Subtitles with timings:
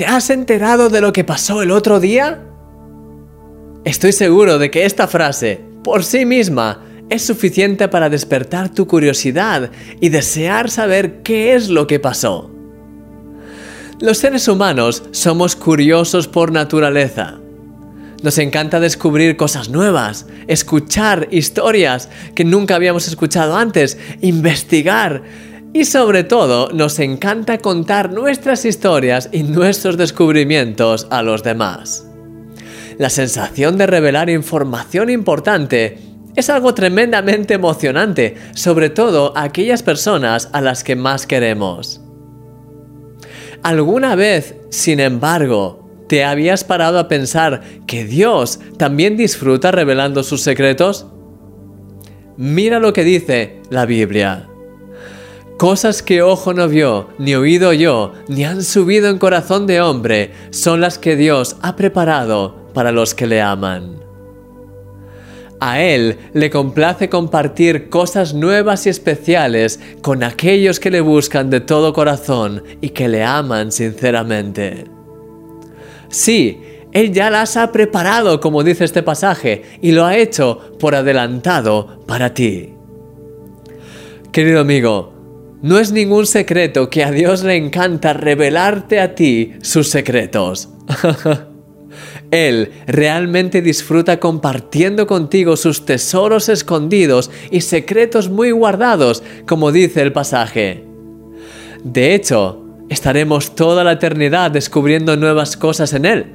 [0.00, 2.42] ¿Te has enterado de lo que pasó el otro día?
[3.84, 9.70] Estoy seguro de que esta frase, por sí misma, es suficiente para despertar tu curiosidad
[10.00, 12.50] y desear saber qué es lo que pasó.
[14.00, 17.38] Los seres humanos somos curiosos por naturaleza.
[18.22, 25.22] Nos encanta descubrir cosas nuevas, escuchar historias que nunca habíamos escuchado antes, investigar
[25.72, 32.06] y sobre todo nos encanta contar nuestras historias y nuestros descubrimientos a los demás.
[32.98, 35.98] La sensación de revelar información importante
[36.36, 42.00] es algo tremendamente emocionante, sobre todo a aquellas personas a las que más queremos.
[43.62, 50.42] ¿Alguna vez, sin embargo, te habías parado a pensar que Dios también disfruta revelando sus
[50.42, 51.06] secretos?
[52.36, 54.49] Mira lo que dice la Biblia.
[55.60, 60.32] Cosas que ojo no vio, ni oído yo, ni han subido en corazón de hombre,
[60.48, 64.00] son las que Dios ha preparado para los que le aman.
[65.60, 71.60] A Él le complace compartir cosas nuevas y especiales con aquellos que le buscan de
[71.60, 74.86] todo corazón y que le aman sinceramente.
[76.08, 80.94] Sí, Él ya las ha preparado, como dice este pasaje, y lo ha hecho por
[80.94, 82.72] adelantado para ti.
[84.32, 85.19] Querido amigo,
[85.62, 90.70] no es ningún secreto que a Dios le encanta revelarte a ti sus secretos.
[92.30, 100.12] Él realmente disfruta compartiendo contigo sus tesoros escondidos y secretos muy guardados, como dice el
[100.12, 100.84] pasaje.
[101.82, 106.26] De hecho, estaremos toda la eternidad descubriendo nuevas cosas en Él.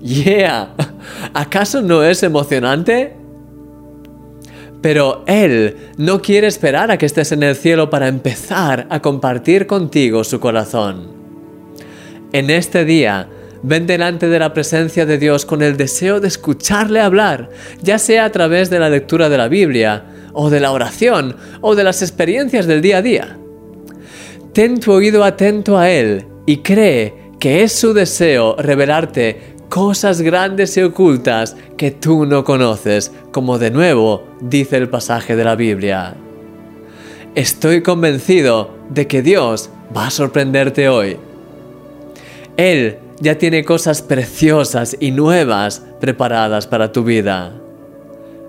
[0.00, 0.74] ¡Yeah!
[1.34, 3.16] ¿Acaso no es emocionante?
[4.86, 9.66] Pero Él no quiere esperar a que estés en el cielo para empezar a compartir
[9.66, 11.08] contigo su corazón.
[12.32, 13.28] En este día,
[13.64, 17.50] Ven delante de la presencia de Dios con el deseo de escucharle hablar,
[17.82, 21.74] ya sea a través de la lectura de la Biblia, o de la oración, o
[21.74, 23.38] de las experiencias del día a día.
[24.52, 30.76] Ten tu oído atento a Él y cree que es su deseo revelarte cosas grandes
[30.76, 36.14] y ocultas que tú no conoces, como de nuevo dice el pasaje de la Biblia.
[37.34, 41.18] Estoy convencido de que Dios va a sorprenderte hoy.
[42.56, 47.52] Él ya tiene cosas preciosas y nuevas preparadas para tu vida.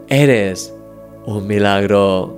[0.08, 0.74] Eres
[1.26, 2.37] un milagro.